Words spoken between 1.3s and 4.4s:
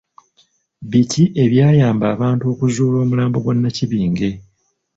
ebyayamba abantu okuzuula omulambo gwa Nnakibinge?